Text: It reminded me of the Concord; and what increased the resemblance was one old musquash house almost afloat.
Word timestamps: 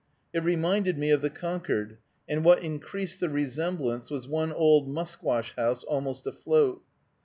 It 0.33 0.39
reminded 0.41 0.97
me 0.97 1.11
of 1.11 1.21
the 1.21 1.29
Concord; 1.29 1.99
and 2.27 2.43
what 2.43 2.63
increased 2.63 3.19
the 3.19 3.29
resemblance 3.29 4.09
was 4.09 4.27
one 4.27 4.51
old 4.51 4.89
musquash 4.89 5.55
house 5.55 5.83
almost 5.83 6.25
afloat. 6.25 6.81